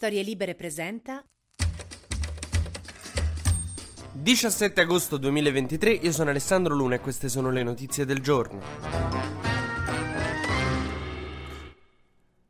Storie 0.00 0.22
Libere 0.22 0.54
presenta 0.54 1.24
17 4.12 4.80
agosto 4.80 5.16
2023, 5.16 5.90
io 5.90 6.12
sono 6.12 6.30
Alessandro 6.30 6.72
Luna 6.72 6.94
e 6.94 7.00
queste 7.00 7.28
sono 7.28 7.50
le 7.50 7.64
notizie 7.64 8.04
del 8.04 8.20
giorno. 8.20 8.60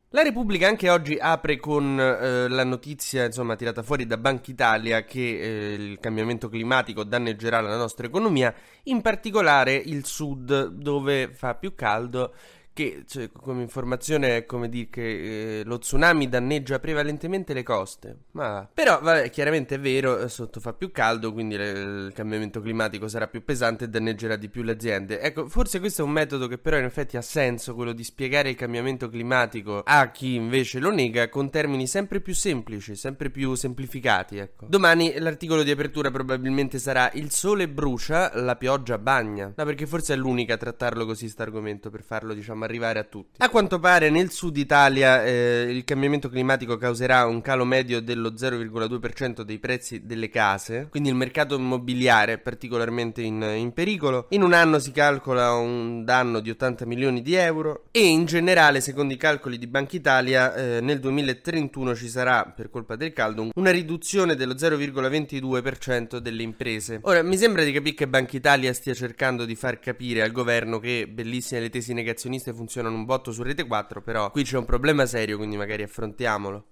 La 0.09 0.21
Repubblica 0.21 0.67
anche 0.67 0.91
oggi 0.91 1.17
apre 1.19 1.57
con 1.57 1.99
eh, 1.99 2.47
la 2.49 2.63
notizia 2.63 3.25
insomma, 3.25 3.55
tirata 3.55 3.81
fuori 3.81 4.05
da 4.05 4.17
Banca 4.17 4.51
Italia 4.51 5.03
che 5.03 5.39
eh, 5.39 5.73
il 5.73 5.99
cambiamento 5.99 6.49
climatico 6.49 7.03
danneggerà 7.03 7.61
la 7.61 7.77
nostra 7.77 8.05
economia, 8.05 8.53
in 8.83 9.01
particolare 9.01 9.73
il 9.73 10.05
sud 10.05 10.67
dove 10.67 11.31
fa 11.33 11.55
più 11.55 11.73
caldo 11.73 12.31
che 12.79 13.03
cioè, 13.05 13.29
come 13.29 13.61
informazione 13.61 14.37
è 14.37 14.45
come 14.45 14.69
dire 14.69 14.87
che 14.89 15.59
eh, 15.59 15.63
lo 15.65 15.79
tsunami 15.79 16.29
danneggia 16.29 16.79
prevalentemente 16.79 17.53
le 17.53 17.63
coste. 17.63 18.17
Ma 18.31 18.69
però, 18.73 19.01
vabbè, 19.01 19.29
chiaramente 19.29 19.75
è 19.75 19.79
vero, 19.79 20.19
eh, 20.19 20.29
sotto 20.29 20.61
fa 20.61 20.71
più 20.71 20.89
caldo, 20.91 21.33
quindi 21.33 21.57
le, 21.57 21.69
il 21.71 22.11
cambiamento 22.13 22.61
climatico 22.61 23.09
sarà 23.09 23.27
più 23.27 23.43
pesante 23.43 23.85
e 23.85 23.89
danneggerà 23.89 24.37
di 24.37 24.47
più 24.47 24.61
le 24.61 24.71
aziende. 24.71 25.19
Ecco, 25.19 25.49
forse 25.49 25.79
questo 25.79 26.03
è 26.03 26.05
un 26.05 26.11
metodo 26.11 26.47
che 26.47 26.57
però 26.57 26.77
in 26.77 26.85
effetti 26.85 27.17
ha 27.17 27.21
senso, 27.21 27.75
quello 27.75 27.91
di 27.91 28.03
spiegare 28.05 28.49
il 28.49 28.55
cambiamento 28.55 29.09
climatico 29.09 29.81
a 29.83 30.09
chi 30.11 30.35
invece 30.35 30.79
lo 30.79 30.91
nega 30.91 31.27
con 31.27 31.49
termini 31.49 31.85
sempre 31.85 32.21
più 32.21 32.33
semplici, 32.33 32.95
sempre 32.95 33.29
più 33.29 33.55
semplificati, 33.55 34.37
ecco. 34.37 34.67
Domani 34.69 35.19
l'articolo 35.19 35.63
di 35.63 35.71
apertura 35.71 36.11
probabilmente 36.11 36.79
sarà 36.79 37.11
il 37.15 37.31
sole 37.31 37.67
brucia, 37.67 38.31
la 38.39 38.55
pioggia 38.55 38.97
bagna. 38.97 39.51
No, 39.53 39.65
perché 39.65 39.85
forse 39.85 40.13
è 40.13 40.15
l'unica 40.15 40.53
a 40.53 40.57
trattarlo 40.57 41.05
così 41.05 41.27
sto 41.27 41.41
argomento 41.41 41.89
per 41.89 42.03
farlo, 42.03 42.33
diciamo, 42.33 42.67
arrivare 42.69 42.99
a 42.99 43.03
tutti. 43.03 43.41
A 43.41 43.49
quanto 43.49 43.79
pare 43.79 44.09
nel 44.09 44.31
sud 44.31 44.55
Italia 44.57 45.23
eh, 45.23 45.67
il 45.69 45.83
cambiamento 45.83 46.29
climatico 46.29 46.77
causerà 46.77 47.25
un 47.25 47.41
calo 47.41 47.65
medio 47.65 47.99
dello 47.99 48.29
0,2% 48.29 49.41
dei 49.41 49.57
prezzi 49.57 50.05
delle 50.05 50.29
case, 50.29 50.87
quindi 50.89 51.09
il 51.09 51.15
mercato 51.15 51.55
immobiliare 51.55 52.33
è 52.33 52.37
particolarmente 52.37 53.21
in, 53.21 53.41
in 53.41 53.73
pericolo. 53.73 54.27
In 54.29 54.43
un 54.43 54.53
anno 54.53 54.79
si 54.79 54.91
calcola 54.91 55.53
un 55.53 56.05
danno 56.05 56.39
di 56.39 56.49
80 56.51 56.85
milioni 56.85 57.21
di 57.21 57.33
euro 57.33 57.85
e 57.91 58.05
in 58.05 58.25
generale, 58.25 58.81
secondo 58.81 59.13
i 59.13 59.17
calcoli 59.17 59.57
di 59.57 59.67
Banca 59.67 59.95
Italia, 59.95 60.53
eh, 60.53 60.81
nel 60.81 60.99
2031 60.99 61.95
ci 61.95 62.07
sarà, 62.07 62.45
per 62.55 62.69
colpa 62.69 62.95
del 62.95 63.13
caldo, 63.13 63.49
una 63.55 63.71
riduzione 63.71 64.35
dello 64.35 64.53
0,22% 64.53 66.17
delle 66.17 66.43
imprese. 66.43 66.99
Ora, 67.03 67.23
mi 67.23 67.37
sembra 67.37 67.63
di 67.63 67.71
capire 67.71 67.95
che 67.95 68.07
Banca 68.07 68.37
Italia 68.37 68.73
stia 68.73 68.93
cercando 68.93 69.45
di 69.45 69.55
far 69.55 69.79
capire 69.79 70.21
al 70.21 70.31
governo 70.31 70.79
che 70.79 71.07
bellissime 71.07 71.61
le 71.61 71.69
tesi 71.69 71.93
negazioniste 71.93 72.48
funzionano 72.53 72.95
un 72.95 73.05
botto 73.05 73.31
su 73.31 73.43
Rete 73.43 73.65
4, 73.65 74.01
però 74.01 74.31
qui 74.31 74.43
c'è 74.43 74.57
un 74.57 74.65
problema 74.65 75.05
serio, 75.05 75.37
quindi 75.37 75.57
magari 75.57 75.83
affrontiamolo. 75.83 76.67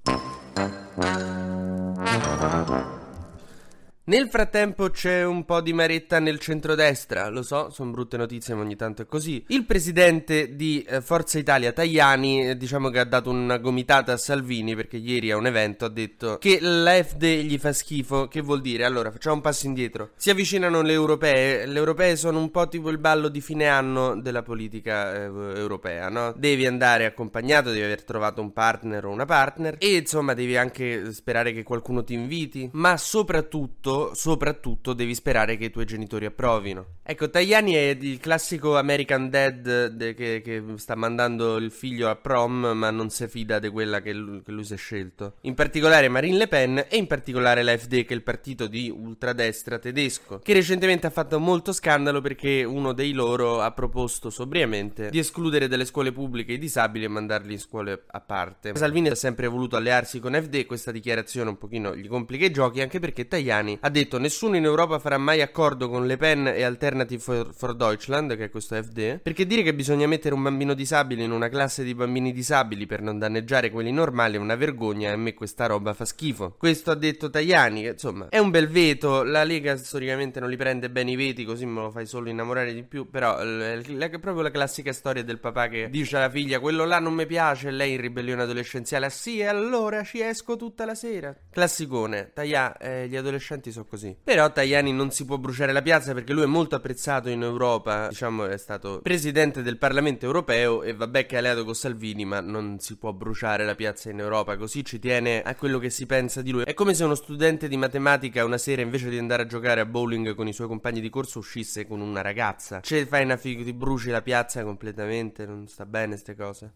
Nel 4.09 4.29
frattempo 4.29 4.90
c'è 4.90 5.25
un 5.25 5.44
po' 5.44 5.59
di 5.59 5.73
maretta 5.73 6.19
nel 6.19 6.40
centrodestra, 6.40 7.28
lo 7.28 7.41
so, 7.41 7.69
sono 7.72 7.91
brutte 7.91 8.16
notizie 8.16 8.53
ma 8.53 8.62
ogni 8.62 8.78
tanto 8.78 9.01
è 9.01 9.06
così. 9.06 9.44
Il 9.47 9.66
presidente 9.66 10.56
di 10.56 10.81
eh, 10.84 11.01
Forza 11.01 11.38
Italia 11.38 11.73
Tajani, 11.73 12.47
eh, 12.47 12.56
diciamo 12.56 12.88
che 12.88 13.00
ha 13.00 13.03
dato 13.03 13.29
una 13.29 13.57
gomitata 13.57 14.13
a 14.13 14.17
Salvini 14.17 14.78
perché 14.78 14.96
ieri 14.96 15.29
a 15.31 15.35
un 15.35 15.46
evento 15.46 15.84
ha 15.84 15.90
detto 15.90 16.38
che 16.38 16.59
l'AFD 16.62 17.23
gli 17.25 17.57
fa 17.57 17.73
schifo, 17.73 18.29
che 18.29 18.40
vuol 18.40 18.62
dire? 18.62 18.85
Allora, 18.85 19.12
facciamo 19.12 19.35
un 19.35 19.41
passo 19.41 19.66
indietro. 19.66 20.12
Si 20.16 20.29
avvicinano 20.29 20.81
le 20.81 20.94
europee, 20.94 21.66
le 21.66 21.78
europee 21.78 22.16
sono 22.16 22.40
un 22.40 22.50
po' 22.50 22.69
tipo 22.69 22.90
il 22.90 23.00
ballo 23.00 23.28
di 23.28 23.41
fine 23.41 23.67
anno 23.67 24.16
della 24.16 24.41
politica 24.41 25.16
eh, 25.16 25.23
europea, 25.25 26.07
no? 26.07 26.34
Devi 26.38 26.66
andare 26.66 27.03
accompagnato, 27.03 27.72
devi 27.72 27.84
aver 27.84 28.06
trovato 28.06 28.40
un 28.40 28.53
partner 28.53 29.03
o 29.03 29.09
una 29.09 29.25
partner 29.25 29.75
e 29.79 29.97
insomma 29.97 30.34
devi 30.34 30.56
anche 30.56 31.12
sperare 31.12 31.51
che 31.51 31.63
qualcuno 31.63 32.06
ti 32.06 32.13
inviti, 32.13 32.69
ma 32.72 32.96
soprattutto 32.96 33.96
soprattutto 34.13 34.94
devi 34.94 35.16
sperare 35.16 35.58
che 35.58 35.66
i 35.66 35.69
tuoi 35.69 35.85
genitori 35.85 36.25
approvino. 36.25 36.85
Ecco, 37.03 37.30
Tajani 37.30 37.74
è 37.74 37.97
il 38.00 38.19
classico 38.19 38.78
American 38.78 39.30
Dad 39.30 39.88
de- 39.88 40.13
che, 40.13 40.41
che, 40.44 40.63
sta 40.75 40.96
mandando 40.96 41.58
il 41.58 41.72
figlio 41.72 42.09
a 42.09 42.16
prom, 42.16 42.72
ma 42.74 42.91
non 42.91 43.09
si 43.09 43.28
fida 43.28 43.59
di 43.59 43.69
quella 43.69 44.02
che 44.02 44.13
lui, 44.13 44.41
che 44.41 44.52
lui 44.52 44.63
si 44.63 44.74
è 44.74 44.78
scelto. 44.78 45.35
In 45.41 45.53
particolare 45.53 46.09
Marine 46.09 46.38
Le 46.38 46.47
Pen 46.47 46.85
e 46.90 46.97
in 46.97 47.08
particolare 47.08 47.63
l'AfD, 47.63 48.03
che 48.03 48.08
è 48.09 48.13
il 48.13 48.24
partito 48.24 48.68
di 48.68 48.90
ultradestra 48.90 49.80
tedesco, 49.80 50.40
che 50.40 50.53
recentemente 50.53 51.08
ha 51.08 51.12
fatto 51.12 51.40
molto 51.40 51.72
scandalo 51.72 52.22
perché 52.22 52.64
uno 52.64 52.94
dei 52.94 53.14
loro 53.14 53.62
ha 53.62 53.72
proposto 53.72 54.29
sobriamente 54.29 55.09
di 55.09 55.19
escludere 55.19 55.68
dalle 55.68 55.85
scuole 55.85 56.12
pubbliche 56.12 56.53
i 56.53 56.58
disabili 56.58 57.06
e 57.06 57.09
mandarli 57.09 57.53
in 57.53 57.59
scuole 57.59 58.03
a 58.06 58.19
parte. 58.19 58.75
Salvini 58.75 59.09
ha 59.09 59.16
sempre 59.16 59.47
voluto 59.47 59.75
allearsi 59.75 60.19
con 60.19 60.34
AfD, 60.34 60.66
questa 60.66 60.91
dichiarazione 60.91 61.50
un 61.50 61.58
pochino 61.58 61.96
gli 61.96 62.08
complica 62.08 62.46
i 62.46 62.52
giochi, 62.52 62.81
anche 62.81 63.00
perché 63.00 63.28
Tajani 63.28 63.78
ha 63.81 63.86
detto 63.89 64.17
nessuno 64.17 64.55
in 64.55 64.63
Europa 64.63 64.99
farà 64.99 65.17
mai 65.17 65.41
accordo 65.41 65.89
con 65.89 66.05
Le 66.05 66.17
Pen 66.17 66.47
e 66.47 66.63
Alternative 66.63 67.21
for, 67.21 67.53
for, 67.53 67.75
Deutschland, 67.75 68.35
che 68.35 68.45
è 68.45 68.49
questo 68.49 68.81
FD, 68.81 69.19
perché 69.21 69.45
dire 69.45 69.63
che 69.63 69.73
bisogna 69.73 70.07
mettere 70.07 70.33
un 70.33 70.43
bambino 70.43 70.73
disabile 70.73 71.23
in 71.23 71.31
una 71.31 71.49
classe 71.49 71.83
di 71.83 71.93
bambini 71.93 72.31
disabili 72.31 72.85
per 72.85 73.01
non 73.01 73.19
danneggiare 73.19 73.69
quelli 73.69 73.91
normali 73.91 74.35
è 74.35 74.39
una 74.39 74.55
vergogna 74.55 75.09
e 75.09 75.13
a 75.13 75.17
me 75.17 75.33
questa 75.33 75.65
roba 75.65 75.93
fa 75.93 76.05
schifo. 76.05 76.55
Questo 76.57 76.91
ha 76.91 76.95
detto 76.95 77.29
Tajani, 77.29 77.81
che 77.83 77.89
insomma 77.89 78.29
è 78.29 78.37
un 78.37 78.49
bel 78.49 78.67
veto, 78.67 79.23
la 79.23 79.43
Lega 79.43 79.77
storicamente 79.77 80.39
non 80.39 80.49
li 80.49 80.57
prende 80.57 80.89
bene 80.89 81.11
i 81.11 81.15
veti, 81.15 81.45
così 81.45 81.65
me 81.65 81.81
lo 81.81 81.91
fai 81.91 82.05
solo 82.05 82.29
innamorare 82.29 82.73
di 82.73 82.83
più, 82.83 83.09
però 83.09 83.37
è 83.37 84.09
proprio 84.19 84.41
la 84.41 84.51
classica 84.51 84.93
storia 84.93 85.23
del 85.23 85.39
papà 85.39 85.67
che 85.67 85.89
dice 85.89 86.17
alla 86.17 86.29
figlia 86.29 86.59
quello 86.59 86.85
là 86.85 86.99
non 86.99 87.13
mi 87.13 87.25
piace 87.25 87.71
lei 87.71 87.93
in 87.93 88.01
ribellione 88.01 88.41
adolescenziale, 88.41 89.05
ah 89.05 89.09
sì 89.09 89.41
allora 89.41 90.03
ci 90.03 90.21
esco 90.21 90.55
tutta 90.55 90.85
la 90.85 90.95
sera. 90.95 91.35
Classicone, 91.49 92.31
Tajà, 92.33 92.77
eh, 92.77 93.07
gli 93.07 93.15
adolescenti 93.15 93.71
sono 93.71 93.76
sono 93.77 93.85
così. 93.85 94.15
Però 94.23 94.51
Tajani 94.51 94.91
non 94.91 95.11
si 95.11 95.25
può 95.25 95.38
bruciare 95.38 95.71
la 95.71 95.81
piazza 95.81 96.13
perché 96.13 96.33
lui 96.33 96.43
è 96.43 96.47
molto 96.47 96.75
apprezzato 96.75 97.29
in 97.29 97.43
Europa. 97.43 98.07
Diciamo, 98.09 98.45
è 98.45 98.57
stato 98.57 98.99
presidente 99.01 99.61
del 99.61 99.77
Parlamento 99.77 100.25
europeo 100.25 100.83
e 100.83 100.93
vabbè 100.93 101.25
che 101.25 101.35
è 101.35 101.38
alleato 101.38 101.63
con 101.63 101.75
Salvini, 101.75 102.25
ma 102.25 102.39
non 102.39 102.79
si 102.79 102.97
può 102.97 103.13
bruciare 103.13 103.66
la 103.66 103.75
piazza 103.75 104.09
in 104.09 104.19
Europa. 104.19 104.57
Così 104.57 104.83
ci 104.83 104.99
tiene 104.99 105.41
a 105.41 105.55
quello 105.55 105.79
che 105.79 105.89
si 105.89 106.05
pensa 106.05 106.41
di 106.41 106.52
lui. 106.52 106.63
È 106.63 106.73
come 106.73 106.93
se 106.93 107.03
uno 107.03 107.16
studente 107.16 107.67
di 107.67 107.78
matematica 107.78 108.43
una 108.46 108.57
sera 108.57 108.81
invece 108.81 109.09
di 109.09 109.17
andare 109.17 109.43
a 109.43 109.46
giocare 109.46 109.81
a 109.81 109.85
bowling 109.85 110.34
con 110.35 110.47
i 110.47 110.53
suoi 110.53 110.67
compagni 110.67 111.02
di 111.02 111.09
corso 111.09 111.40
uscisse 111.40 111.85
con 111.85 112.02
una 112.02 112.22
ragazza. 112.22 112.81
Cioè, 112.81 113.05
fai 113.05 113.23
una 113.23 113.37
figa, 113.37 113.63
ti 113.63 113.73
bruci 113.73 114.09
la 114.09 114.22
piazza 114.22 114.63
completamente. 114.63 115.46
Non 115.46 115.67
sta 115.67 115.85
bene 115.85 116.09
queste 116.09 116.35
cose. 116.35 116.72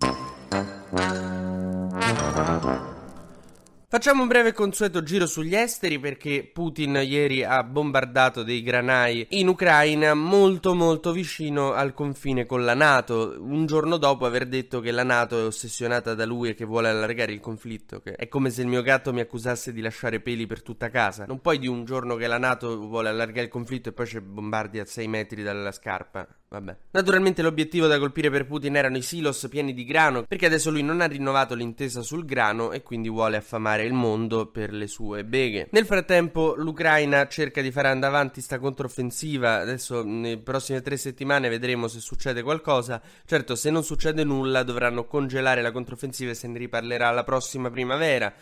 Facciamo 3.92 4.22
un 4.22 4.30
breve 4.30 4.54
consueto 4.54 5.04
giro 5.04 5.26
sugli 5.26 5.54
esteri 5.54 6.00
perché 6.00 6.50
Putin 6.50 7.02
ieri 7.04 7.44
ha 7.44 7.62
bombardato 7.62 8.42
dei 8.42 8.64
granai 8.64 9.28
in 9.32 9.50
Ucraina 9.50 10.14
molto 10.14 10.74
molto 10.74 11.12
vicino 11.12 11.74
al 11.74 11.94
confine 11.94 12.46
con 12.46 12.64
la 12.64 12.74
Nato, 12.74 13.36
un 13.38 13.66
giorno 13.66 13.98
dopo 13.98 14.26
aver 14.26 14.48
detto 14.48 14.80
che 14.80 14.92
la 14.92 15.04
Nato 15.04 15.38
è 15.38 15.44
ossessionata 15.44 16.14
da 16.14 16.26
lui 16.26 16.48
e 16.48 16.54
che 16.54 16.64
vuole 16.64 16.88
allargare 16.88 17.34
il 17.34 17.42
conflitto, 17.42 18.00
che 18.00 18.14
è 18.14 18.30
come 18.30 18.50
se 18.50 18.62
il 18.62 18.70
mio 18.70 18.82
gatto 18.82 19.12
mi 19.12 19.20
accusasse 19.20 19.74
di 19.74 19.82
lasciare 19.82 20.22
peli 20.22 20.48
per 20.48 20.62
tutta 20.62 20.88
casa. 20.88 21.26
Non 21.26 21.42
puoi 21.42 21.60
di 21.60 21.68
un 21.68 21.84
giorno 21.84 22.16
che 22.16 22.28
la 22.28 22.38
Nato 22.38 22.78
vuole 22.78 23.10
allargare 23.10 23.48
il 23.48 23.52
conflitto 23.52 23.90
e 23.90 23.92
poi 23.92 24.08
ci 24.08 24.22
bombardi 24.22 24.80
a 24.80 24.86
6 24.86 25.08
metri 25.10 25.44
dalla 25.44 25.74
scarpa. 25.74 26.26
Vabbè. 26.52 26.76
Naturalmente 26.92 27.42
l'obiettivo 27.42 27.88
da 27.88 27.98
colpire 27.98 28.30
per 28.30 28.46
Putin 28.46 28.76
erano 28.76 28.98
i 28.98 29.02
silos 29.02 29.48
pieni 29.50 29.74
di 29.74 29.86
grano, 29.86 30.24
perché 30.24 30.46
adesso 30.46 30.70
lui 30.70 30.84
non 30.84 31.00
ha 31.00 31.06
rinnovato 31.06 31.56
l'intesa 31.56 32.02
sul 32.02 32.26
grano 32.26 32.74
e 32.74 32.84
quindi 32.84 33.10
vuole 33.10 33.38
affamare 33.38 33.86
il 33.86 33.94
mondo 33.94 34.48
per 34.48 34.74
le 34.74 34.88
sue 34.88 35.24
beghe. 35.24 35.70
Nel 35.72 35.86
frattempo 35.86 36.54
l'Ucraina 36.56 37.28
cerca 37.28 37.62
di 37.62 37.72
fare 37.72 37.88
andare 37.88 38.14
avanti 38.14 38.42
sta 38.42 38.60
controffensiva, 38.60 39.60
adesso 39.60 40.04
nelle 40.04 40.40
prossime 40.40 40.82
tre 40.82 40.98
settimane 40.98 41.48
vedremo 41.48 41.88
se 41.88 42.02
succede 42.02 42.44
qualcosa. 42.44 43.02
Certo, 43.26 43.56
se 43.56 43.70
non 43.70 43.84
succede 43.84 44.26
nulla 44.26 44.64
dovranno 44.64 45.06
congelare 45.06 45.62
la 45.62 45.72
controffensiva 45.72 46.32
e 46.32 46.36
se 46.36 46.48
ne 46.48 46.58
riparlerà 46.58 47.12
la 47.12 47.24
prossima 47.24 47.70
primavera 47.70 48.34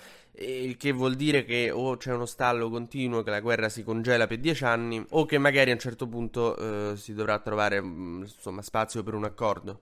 il 0.42 0.78
che 0.78 0.92
vuol 0.92 1.16
dire 1.16 1.44
che 1.44 1.70
o 1.72 1.98
c'è 1.98 2.14
uno 2.14 2.26
stallo 2.26 2.70
continuo, 2.70 3.24
che 3.24 3.30
la 3.30 3.42
guerra 3.42 3.70
si 3.70 3.84
congela 3.84 4.28
per 4.28 4.40
dieci 4.40 4.64
anni, 4.64 5.04
o 5.10 5.26
che 5.26 5.38
magari 5.38 5.72
a 5.72 5.74
un 5.74 5.80
certo 5.80 6.08
punto 6.08 6.56
eh, 6.92 6.98
si 6.98 7.14
dovrà 7.14 7.40
trovare 7.40 7.82
insomma, 8.00 8.62
spazio 8.62 9.04
per 9.04 9.14
un 9.14 9.26
accordo. 9.26 9.82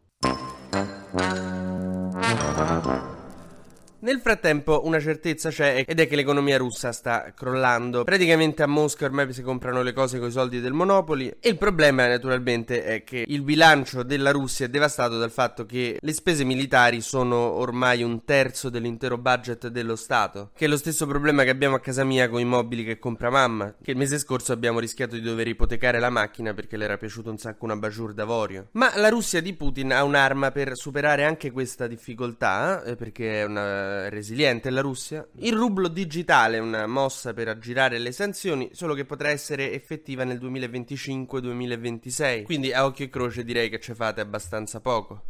Nel 4.00 4.20
frattempo 4.20 4.82
una 4.86 5.00
certezza 5.00 5.50
c'è 5.50 5.84
ed 5.88 6.00
è 6.00 6.08
che 6.08 6.16
l'economia 6.16 6.58
russa 6.58 6.92
sta 6.92 7.34
crollando. 7.36 8.04
Praticamente 8.04 8.62
a 8.62 8.68
Mosca 8.68 9.06
ormai 9.06 9.34
si 9.34 9.42
comprano 9.42 9.82
le 9.82 9.92
cose 9.92 10.20
con 10.20 10.28
i 10.28 10.32
soldi 10.32 10.62
del 10.62 10.74
Monopoli 10.74 11.34
e 11.40 11.50
il 11.50 11.58
problema 11.58 12.06
naturalmente 12.06 12.84
è 12.84 13.04
che 13.04 13.26
il 13.28 13.42
bilancio 13.42 14.04
della 14.04 14.30
Russia 14.30 14.68
è 14.68 14.70
devastato 14.70 15.18
dal 15.18 15.32
fatto 15.32 15.66
che 15.66 15.98
le 16.00 16.14
spese 16.14 16.44
militari 16.44 17.02
sono 17.02 17.38
ormai 17.38 18.04
un 18.04 18.24
terzo 18.24 18.70
dell'intero 18.70 19.18
budget 19.18 19.68
dello 19.70 19.96
Stato, 19.96 20.52
che 20.54 20.66
è 20.66 20.68
lo 20.68 20.78
stesso 20.78 21.08
problema 21.08 21.44
che 21.44 21.50
abbiamo 21.50 21.76
a 21.76 21.80
casa 21.80 22.04
mia 22.04 22.30
con 22.30 22.40
i 22.40 22.46
mobili 22.46 22.84
che 22.84 23.00
compra 23.00 23.32
mamma, 23.32 23.74
che 23.82 23.90
il 23.90 23.98
mese 23.98 24.20
scorso 24.20 24.54
abbiamo 24.54 24.80
rischiato 24.80 25.16
di 25.16 25.22
dover 25.22 25.48
ipotecare 25.48 26.00
la 26.00 26.12
macchina 26.12 26.54
perché 26.54 26.78
le 26.78 26.86
era 26.86 26.98
piaciuto 26.98 27.32
un 27.32 27.40
sacco 27.40 27.66
una 27.66 27.76
bajour 27.76 28.14
d'avorio. 28.14 28.68
Ma 28.74 28.92
la 28.96 29.10
Russia 29.10 29.42
di 29.42 29.54
Putin 29.56 29.92
ha 29.92 30.04
un'arma 30.04 30.52
per 30.52 30.78
superare 30.78 31.24
anche 31.24 31.50
questa 31.50 31.88
difficoltà, 31.88 32.84
eh, 32.84 32.96
perché 32.96 33.42
è 33.42 33.44
una 33.46 33.87
resiliente 34.10 34.70
la 34.70 34.82
Russia. 34.82 35.28
Il 35.40 35.54
rublo 35.54 35.88
digitale 35.88 36.58
è 36.58 36.60
una 36.60 36.88
mossa 36.88 37.34
per 37.34 37.48
aggirare 37.48 38.00
le 38.00 38.12
sanzioni, 38.12 38.70
solo 38.74 38.94
che 38.94 39.06
potrà 39.06 39.30
essere 39.30 39.74
effettiva 39.74 40.24
nel 40.24 40.40
2025-2026. 40.40 42.44
Quindi 42.44 42.74
a 42.74 42.86
occhio 42.86 43.06
e 43.06 43.10
croce 43.10 43.44
direi 43.44 43.70
che 43.70 43.80
ci 43.80 43.94
fate 43.94 44.22
abbastanza 44.22 44.80
poco. 44.80 45.24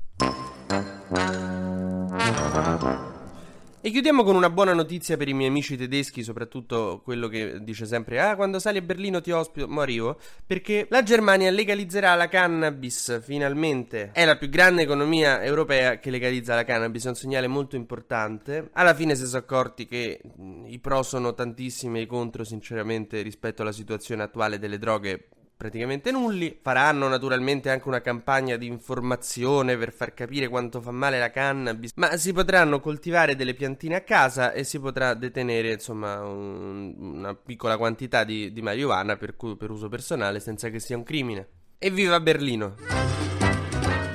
E 3.88 3.90
chiudiamo 3.90 4.26
con 4.26 4.36
una 4.36 4.50
buona 4.50 4.74
notizia 4.74 5.16
per 5.16 5.30
i 5.30 5.34
miei 5.34 5.48
amici 5.48 5.78
tedeschi, 5.78 6.22
soprattutto 6.22 7.00
quello 7.06 7.30
che 7.30 7.64
dice 7.64 7.86
sempre 7.86 8.20
Ah, 8.20 8.36
quando 8.36 8.60
sali 8.60 8.80
a 8.80 8.82
Berlino 8.82 9.22
ti 9.22 9.32
ospito, 9.32 9.66
mo 9.66 9.80
arrivo, 9.80 10.20
perché 10.46 10.88
la 10.90 11.04
Germania 11.04 11.50
legalizzerà 11.52 12.14
la 12.16 12.28
cannabis, 12.28 13.22
finalmente. 13.24 14.12
È 14.12 14.26
la 14.26 14.36
più 14.36 14.50
grande 14.50 14.82
economia 14.82 15.42
europea 15.42 16.00
che 16.00 16.10
legalizza 16.10 16.54
la 16.54 16.66
cannabis, 16.66 17.06
è 17.06 17.08
un 17.08 17.16
segnale 17.16 17.48
molto 17.48 17.78
importante. 17.78 18.72
Alla 18.74 18.94
fine 18.94 19.16
si 19.16 19.26
sono 19.26 19.38
accorti 19.38 19.86
che 19.86 20.20
i 20.66 20.80
pro 20.80 21.02
sono 21.02 21.34
tantissimi 21.34 22.00
e 22.00 22.02
i 22.02 22.08
contro, 22.08 22.44
sinceramente, 22.44 23.22
rispetto 23.22 23.62
alla 23.62 23.72
situazione 23.72 24.22
attuale 24.22 24.60
delle 24.60 24.80
droghe 24.80 25.30
praticamente 25.58 26.12
nulli. 26.12 26.60
Faranno 26.62 27.08
naturalmente 27.08 27.70
anche 27.70 27.88
una 27.88 28.00
campagna 28.00 28.56
di 28.56 28.68
informazione 28.68 29.76
per 29.76 29.92
far 29.92 30.14
capire 30.14 30.48
quanto 30.48 30.80
fa 30.80 30.92
male 30.92 31.20
la 31.20 31.32
cannabis, 31.32 31.92
ma 31.96 32.16
si 32.16 32.32
potranno 32.32 32.80
coltivare 32.80 33.36
delle 33.36 33.56
piantine 33.56 33.96
a 33.96 34.02
casa 34.02 34.54
e 34.54 34.64
si 34.64 34.80
potrà 34.80 35.16
detenere 35.16 35.74
insomma 35.74 36.22
un, 36.22 36.94
una 36.98 37.36
piccola 37.36 37.78
quantità 37.78 38.24
di, 38.24 38.54
di 38.54 38.62
marijuana 38.62 39.18
per, 39.18 39.36
per 39.58 39.72
uso 39.72 39.90
personale 39.90 40.40
senza 40.40 40.70
che 40.70 40.80
sia 40.80 40.96
un 40.96 41.04
crimine. 41.04 41.48
Evviva 41.80 42.20
Berlino! 42.20 42.76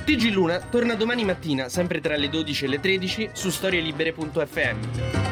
TG 0.04 0.32
Luna 0.32 0.58
torna 0.58 0.94
domani 0.94 1.24
mattina, 1.24 1.68
sempre 1.68 2.00
tra 2.00 2.16
le 2.16 2.28
12 2.28 2.64
e 2.64 2.68
le 2.68 2.80
13, 2.80 3.30
su 3.32 3.50
storielibere.fm. 3.50 5.31